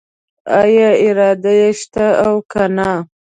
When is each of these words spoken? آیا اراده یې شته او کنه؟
آیا 0.61 0.89
اراده 1.05 1.51
یې 1.59 1.69
شته 1.79 2.05
او 2.25 2.35
کنه؟ 2.51 2.89